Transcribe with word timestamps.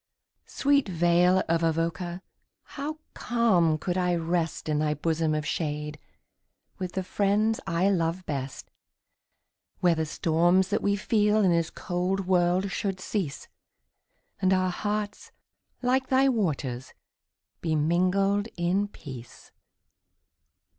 Sweet 0.47 0.89
vale 0.89 1.43
of 1.47 1.61
Avoca! 1.61 2.23
how 2.73 2.97
calm 3.13 3.77
could 3.77 3.99
I 3.99 4.15
rest 4.15 4.67
In 4.67 4.79
thy 4.79 4.95
bosom 4.95 5.35
of 5.35 5.45
shade, 5.45 5.99
with 6.79 6.93
the 6.93 7.03
friends 7.03 7.59
I 7.67 7.87
love 7.91 8.25
best. 8.25 8.71
Where 9.79 9.93
the 9.93 10.07
storms 10.07 10.69
that 10.69 10.81
we 10.81 10.95
feel 10.95 11.43
in 11.43 11.51
this 11.51 11.69
cold 11.69 12.25
world 12.25 12.71
should 12.71 12.99
cease, 12.99 13.47
And 14.41 14.53
our 14.55 14.71
hearts, 14.71 15.31
like 15.83 16.07
thy 16.07 16.27
waters, 16.29 16.95
be 17.61 17.75
mingled 17.75 18.47
in 18.57 18.87
peace. 18.87 19.51